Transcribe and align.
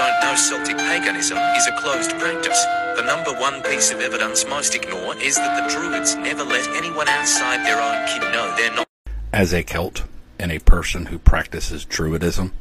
don't 0.00 0.20
know 0.22 0.34
Celtic 0.34 0.78
paganism 0.78 1.36
is 1.56 1.66
a 1.66 1.76
closed 1.76 2.12
practice. 2.12 2.64
The 2.96 3.02
number 3.02 3.38
one 3.38 3.62
piece 3.62 3.90
of 3.90 4.00
evidence 4.00 4.46
most 4.46 4.74
ignore 4.74 5.14
is 5.16 5.36
that 5.36 5.68
the 5.68 5.74
Druids 5.74 6.14
never 6.14 6.42
let 6.42 6.66
anyone 6.74 7.06
outside 7.06 7.66
their 7.66 7.78
own 7.78 8.08
kin 8.08 8.22
know 8.32 8.54
they're 8.56 8.74
not. 8.74 8.88
As 9.30 9.52
a 9.52 9.62
Celt 9.62 10.04
and 10.38 10.50
a 10.50 10.58
person 10.60 11.06
who 11.06 11.18
practices 11.18 11.84
Druidism, 11.84 12.52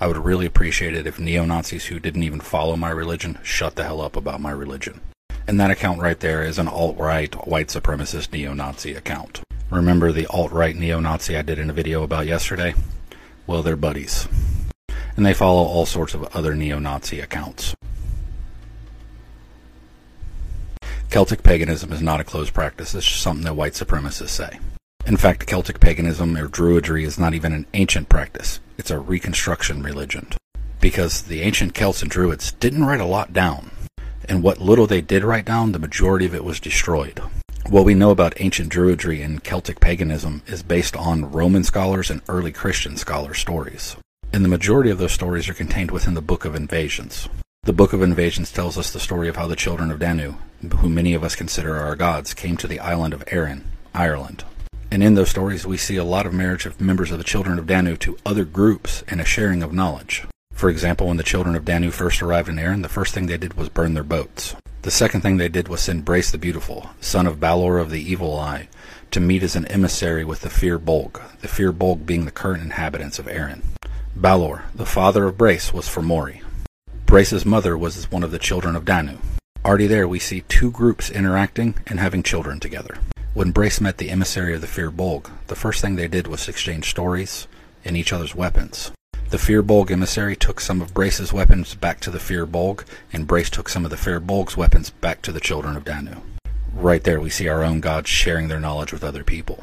I 0.00 0.08
would 0.08 0.16
really 0.16 0.44
appreciate 0.44 0.94
it 0.94 1.06
if 1.06 1.20
neo 1.20 1.44
Nazis 1.44 1.86
who 1.86 2.00
didn't 2.00 2.24
even 2.24 2.40
follow 2.40 2.74
my 2.74 2.90
religion 2.90 3.38
shut 3.44 3.76
the 3.76 3.84
hell 3.84 4.00
up 4.00 4.16
about 4.16 4.40
my 4.40 4.50
religion. 4.50 5.00
And 5.46 5.60
that 5.60 5.70
account 5.70 6.00
right 6.00 6.18
there 6.18 6.42
is 6.42 6.58
an 6.58 6.66
alt 6.66 6.98
right 6.98 7.32
white 7.46 7.68
supremacist 7.68 8.32
neo 8.32 8.54
Nazi 8.54 8.94
account. 8.94 9.40
Remember 9.70 10.10
the 10.10 10.26
alt 10.26 10.50
right 10.50 10.74
neo 10.74 10.98
Nazi 10.98 11.36
I 11.36 11.42
did 11.42 11.60
in 11.60 11.70
a 11.70 11.72
video 11.72 12.02
about 12.02 12.26
yesterday? 12.26 12.74
Well, 13.46 13.62
they're 13.62 13.76
buddies. 13.76 14.26
And 15.18 15.26
they 15.26 15.34
follow 15.34 15.64
all 15.64 15.84
sorts 15.84 16.14
of 16.14 16.22
other 16.32 16.54
neo 16.54 16.78
Nazi 16.78 17.18
accounts. 17.18 17.74
Celtic 21.10 21.42
paganism 21.42 21.90
is 21.90 22.00
not 22.00 22.20
a 22.20 22.24
closed 22.24 22.54
practice, 22.54 22.94
it's 22.94 23.04
just 23.04 23.20
something 23.20 23.44
that 23.44 23.56
white 23.56 23.72
supremacists 23.72 24.28
say. 24.28 24.60
In 25.06 25.16
fact, 25.16 25.48
Celtic 25.48 25.80
paganism 25.80 26.36
or 26.36 26.46
Druidry 26.46 27.02
is 27.02 27.18
not 27.18 27.34
even 27.34 27.52
an 27.52 27.66
ancient 27.74 28.08
practice, 28.08 28.60
it's 28.78 28.92
a 28.92 29.00
reconstruction 29.00 29.82
religion. 29.82 30.28
Because 30.80 31.22
the 31.22 31.42
ancient 31.42 31.74
Celts 31.74 32.00
and 32.00 32.10
Druids 32.12 32.52
didn't 32.52 32.84
write 32.84 33.00
a 33.00 33.04
lot 33.04 33.32
down, 33.32 33.72
and 34.28 34.44
what 34.44 34.60
little 34.60 34.86
they 34.86 35.00
did 35.00 35.24
write 35.24 35.46
down, 35.46 35.72
the 35.72 35.80
majority 35.80 36.26
of 36.26 36.34
it 36.36 36.44
was 36.44 36.60
destroyed. 36.60 37.20
What 37.68 37.84
we 37.84 37.94
know 37.94 38.12
about 38.12 38.40
ancient 38.40 38.72
Druidry 38.72 39.24
and 39.24 39.42
Celtic 39.42 39.80
paganism 39.80 40.42
is 40.46 40.62
based 40.62 40.94
on 40.94 41.32
Roman 41.32 41.64
scholars 41.64 42.08
and 42.08 42.22
early 42.28 42.52
Christian 42.52 42.96
scholar 42.96 43.34
stories. 43.34 43.96
And 44.32 44.44
the 44.44 44.48
majority 44.48 44.90
of 44.90 44.98
those 44.98 45.12
stories 45.12 45.48
are 45.48 45.54
contained 45.54 45.90
within 45.90 46.14
the 46.14 46.20
Book 46.20 46.44
of 46.44 46.54
Invasions. 46.54 47.28
The 47.62 47.72
Book 47.72 47.92
of 47.92 48.02
Invasions 48.02 48.52
tells 48.52 48.78
us 48.78 48.90
the 48.90 49.00
story 49.00 49.28
of 49.28 49.36
how 49.36 49.46
the 49.46 49.56
children 49.56 49.90
of 49.90 49.98
Danu, 49.98 50.34
who 50.78 50.88
many 50.88 51.14
of 51.14 51.24
us 51.24 51.34
consider 51.34 51.76
our 51.76 51.96
gods, 51.96 52.34
came 52.34 52.56
to 52.58 52.66
the 52.66 52.80
island 52.80 53.14
of 53.14 53.24
Erin, 53.28 53.64
Ireland. 53.94 54.44
And 54.90 55.02
in 55.02 55.14
those 55.14 55.30
stories, 55.30 55.66
we 55.66 55.76
see 55.76 55.96
a 55.96 56.04
lot 56.04 56.26
of 56.26 56.32
marriage 56.32 56.66
of 56.66 56.80
members 56.80 57.10
of 57.10 57.18
the 57.18 57.24
children 57.24 57.58
of 57.58 57.66
Danu 57.66 57.96
to 57.98 58.16
other 58.24 58.44
groups 58.44 59.02
and 59.08 59.20
a 59.20 59.24
sharing 59.24 59.62
of 59.62 59.72
knowledge. 59.72 60.26
For 60.52 60.70
example, 60.70 61.08
when 61.08 61.18
the 61.18 61.22
children 61.22 61.54
of 61.54 61.64
Danu 61.64 61.90
first 61.90 62.22
arrived 62.22 62.48
in 62.48 62.58
Erin, 62.58 62.82
the 62.82 62.88
first 62.88 63.14
thing 63.14 63.26
they 63.26 63.36
did 63.36 63.54
was 63.54 63.68
burn 63.68 63.94
their 63.94 64.02
boats. 64.02 64.54
The 64.82 64.90
second 64.90 65.20
thing 65.20 65.36
they 65.36 65.48
did 65.48 65.68
was 65.68 65.80
send 65.80 66.04
Bres 66.04 66.30
the 66.30 66.38
Beautiful, 66.38 66.90
son 67.00 67.26
of 67.26 67.40
Balor 67.40 67.78
of 67.78 67.90
the 67.90 68.00
Evil 68.00 68.38
Eye, 68.38 68.68
to 69.10 69.20
meet 69.20 69.42
as 69.42 69.56
an 69.56 69.66
emissary 69.66 70.24
with 70.24 70.40
the 70.40 70.50
Fir 70.50 70.78
Bolg, 70.78 71.20
the 71.40 71.48
Fir 71.48 71.72
Bolg 71.72 72.06
being 72.06 72.24
the 72.24 72.30
current 72.30 72.62
inhabitants 72.62 73.18
of 73.18 73.28
Erin. 73.28 73.62
Balor, 74.20 74.64
the 74.74 74.84
father 74.84 75.26
of 75.26 75.38
Bres, 75.38 75.72
was 75.72 75.88
from 75.88 76.08
Fomori. 76.08 76.40
Bres's 77.06 77.46
mother 77.46 77.78
was 77.78 78.10
one 78.10 78.24
of 78.24 78.32
the 78.32 78.38
children 78.40 78.74
of 78.74 78.84
Danu. 78.84 79.18
Already 79.64 79.86
there, 79.86 80.08
we 80.08 80.18
see 80.18 80.40
two 80.40 80.72
groups 80.72 81.08
interacting 81.08 81.76
and 81.86 82.00
having 82.00 82.24
children 82.24 82.58
together. 82.58 82.98
When 83.34 83.52
Bres 83.52 83.80
met 83.80 83.98
the 83.98 84.10
emissary 84.10 84.56
of 84.56 84.60
the 84.60 84.66
Fir 84.66 84.90
Bolg, 84.90 85.30
the 85.46 85.54
first 85.54 85.80
thing 85.80 85.94
they 85.94 86.08
did 86.08 86.26
was 86.26 86.48
exchange 86.48 86.90
stories 86.90 87.46
and 87.84 87.96
each 87.96 88.12
other's 88.12 88.34
weapons. 88.34 88.90
The 89.30 89.38
Fir 89.38 89.62
Bolg 89.62 89.92
emissary 89.92 90.34
took 90.34 90.58
some 90.58 90.82
of 90.82 90.92
Bres's 90.92 91.32
weapons 91.32 91.76
back 91.76 92.00
to 92.00 92.10
the 92.10 92.18
Fir 92.18 92.44
Bolg, 92.44 92.84
and 93.12 93.28
Bres 93.28 93.48
took 93.48 93.68
some 93.68 93.84
of 93.84 93.92
the 93.92 93.96
Fir 93.96 94.18
Bolg's 94.18 94.56
weapons 94.56 94.90
back 94.90 95.22
to 95.22 95.30
the 95.30 95.38
children 95.38 95.76
of 95.76 95.84
Danu. 95.84 96.16
Right 96.74 97.04
there, 97.04 97.20
we 97.20 97.30
see 97.30 97.46
our 97.46 97.62
own 97.62 97.78
gods 97.78 98.08
sharing 98.08 98.48
their 98.48 98.58
knowledge 98.58 98.92
with 98.92 99.04
other 99.04 99.22
people. 99.22 99.62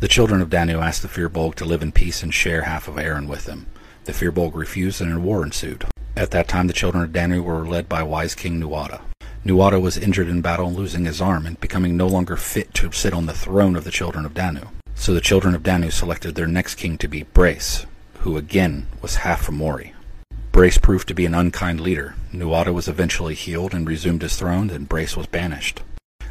The 0.00 0.08
children 0.08 0.40
of 0.40 0.50
Danu 0.50 0.80
asked 0.80 1.02
the 1.02 1.08
Fir 1.08 1.28
Bolg 1.28 1.54
to 1.54 1.64
live 1.64 1.82
in 1.82 1.92
peace 1.92 2.24
and 2.24 2.34
share 2.34 2.62
half 2.62 2.88
of 2.88 2.98
Erin 2.98 3.28
with 3.28 3.44
them. 3.44 3.66
The 4.04 4.12
Fir 4.12 4.32
Bolg 4.32 4.54
refused, 4.56 5.00
and 5.00 5.12
a 5.12 5.20
war 5.20 5.44
ensued. 5.44 5.84
At 6.16 6.32
that 6.32 6.48
time, 6.48 6.66
the 6.66 6.72
children 6.72 7.04
of 7.04 7.12
Danu 7.12 7.42
were 7.42 7.66
led 7.66 7.88
by 7.88 8.02
wise 8.02 8.34
King 8.34 8.60
Nuada. 8.60 9.00
Nuada 9.44 9.80
was 9.80 9.96
injured 9.96 10.28
in 10.28 10.40
battle, 10.40 10.72
losing 10.72 11.04
his 11.04 11.20
arm, 11.20 11.46
and 11.46 11.60
becoming 11.60 11.96
no 11.96 12.06
longer 12.06 12.36
fit 12.36 12.74
to 12.74 12.90
sit 12.90 13.14
on 13.14 13.26
the 13.26 13.32
throne 13.32 13.76
of 13.76 13.84
the 13.84 13.90
children 13.90 14.24
of 14.24 14.34
Danu. 14.34 14.66
So 14.94 15.14
the 15.14 15.20
children 15.20 15.54
of 15.54 15.62
Danu 15.62 15.90
selected 15.90 16.34
their 16.34 16.46
next 16.46 16.74
king 16.76 16.98
to 16.98 17.08
be 17.08 17.24
Bres, 17.24 17.86
who 18.18 18.36
again 18.36 18.86
was 19.00 19.16
half 19.16 19.46
Fomori. 19.46 19.92
Bres 20.52 20.78
proved 20.78 21.08
to 21.08 21.14
be 21.14 21.24
an 21.24 21.34
unkind 21.34 21.80
leader. 21.80 22.14
Nuada 22.32 22.72
was 22.72 22.88
eventually 22.88 23.34
healed 23.34 23.72
and 23.72 23.88
resumed 23.88 24.22
his 24.22 24.36
throne, 24.36 24.68
and 24.70 24.88
Bres 24.88 25.16
was 25.16 25.26
banished. 25.26 25.82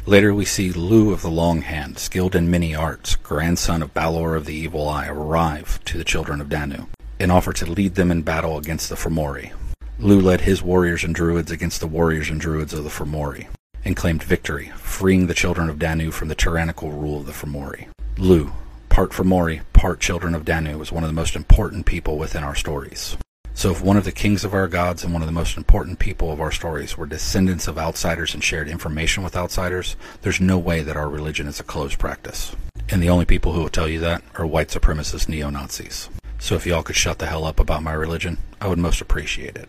Later 0.06 0.34
we 0.34 0.44
see 0.44 0.72
Lugh 0.72 1.12
of 1.12 1.22
the 1.22 1.30
Long 1.30 1.62
Hand, 1.62 1.98
skilled 1.98 2.34
in 2.34 2.50
many 2.50 2.74
arts, 2.74 3.16
grandson 3.16 3.82
of 3.82 3.94
Balor 3.94 4.36
of 4.36 4.46
the 4.46 4.54
Evil 4.54 4.88
Eye, 4.88 5.06
arrive 5.06 5.80
to 5.86 5.98
the 5.98 6.04
children 6.04 6.40
of 6.40 6.48
Danu, 6.48 6.86
and 7.22 7.30
offer 7.30 7.52
to 7.52 7.70
lead 7.70 7.94
them 7.94 8.10
in 8.10 8.22
battle 8.22 8.58
against 8.58 8.88
the 8.88 8.96
Fomori. 8.96 9.52
Lugh 10.00 10.22
led 10.22 10.40
his 10.40 10.60
warriors 10.60 11.04
and 11.04 11.14
druids 11.14 11.52
against 11.52 11.78
the 11.78 11.86
warriors 11.86 12.28
and 12.28 12.40
druids 12.40 12.72
of 12.72 12.82
the 12.82 12.90
Fomori, 12.90 13.46
and 13.84 13.94
claimed 13.94 14.24
victory, 14.24 14.72
freeing 14.74 15.28
the 15.28 15.34
children 15.34 15.70
of 15.70 15.78
Danu 15.78 16.10
from 16.10 16.26
the 16.26 16.34
tyrannical 16.34 16.90
rule 16.90 17.20
of 17.20 17.26
the 17.26 17.32
Fomori. 17.32 17.86
Lugh, 18.18 18.50
part 18.88 19.12
Fomori, 19.12 19.60
part 19.72 20.00
children 20.00 20.34
of 20.34 20.44
Danu, 20.44 20.76
was 20.78 20.90
one 20.90 21.04
of 21.04 21.08
the 21.08 21.14
most 21.14 21.36
important 21.36 21.86
people 21.86 22.18
within 22.18 22.42
our 22.42 22.56
stories. 22.56 23.16
So 23.54 23.70
if 23.70 23.80
one 23.80 23.96
of 23.96 24.04
the 24.04 24.10
kings 24.10 24.44
of 24.44 24.52
our 24.52 24.66
gods 24.66 25.04
and 25.04 25.12
one 25.12 25.22
of 25.22 25.28
the 25.28 25.32
most 25.32 25.56
important 25.56 26.00
people 26.00 26.32
of 26.32 26.40
our 26.40 26.50
stories 26.50 26.98
were 26.98 27.06
descendants 27.06 27.68
of 27.68 27.78
outsiders 27.78 28.34
and 28.34 28.42
shared 28.42 28.66
information 28.66 29.22
with 29.22 29.36
outsiders, 29.36 29.94
there's 30.22 30.40
no 30.40 30.58
way 30.58 30.82
that 30.82 30.96
our 30.96 31.08
religion 31.08 31.46
is 31.46 31.60
a 31.60 31.64
closed 31.64 32.00
practice. 32.00 32.56
And 32.88 33.00
the 33.00 33.10
only 33.10 33.26
people 33.26 33.52
who 33.52 33.60
will 33.60 33.68
tell 33.68 33.88
you 33.88 34.00
that 34.00 34.24
are 34.34 34.46
white 34.46 34.68
supremacist 34.70 35.28
neo-Nazis. 35.28 36.08
So 36.42 36.56
if 36.56 36.66
y'all 36.66 36.82
could 36.82 36.96
shut 36.96 37.20
the 37.20 37.26
hell 37.26 37.44
up 37.44 37.60
about 37.60 37.84
my 37.84 37.92
religion, 37.92 38.38
I 38.60 38.66
would 38.66 38.80
most 38.80 39.00
appreciate 39.00 39.54
it. 39.54 39.68